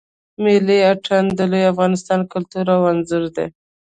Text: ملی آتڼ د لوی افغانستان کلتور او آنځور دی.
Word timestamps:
ملی 0.43 0.77
آتڼ 0.91 1.23
د 1.37 1.39
لوی 1.51 1.63
افغانستان 1.73 2.19
کلتور 2.31 2.65
او 2.75 2.81
آنځور 2.91 3.23
دی. 3.35 3.45